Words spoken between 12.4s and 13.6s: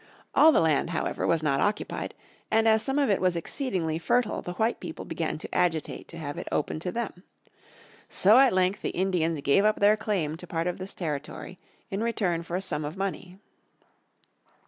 for a sum of money.